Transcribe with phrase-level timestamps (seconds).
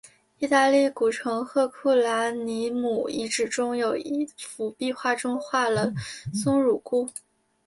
[0.39, 5.93] 意大利古城赫库兰尼姆遗址中有一幅壁画中画了
[6.33, 7.07] 松乳菇。